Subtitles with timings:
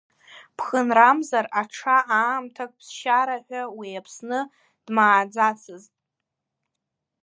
[0.57, 4.39] Ԥхынрамзар аҽа аамҭак ԥсшьара ҳәа уи Аԥсны
[4.85, 5.93] дмааӡацызт.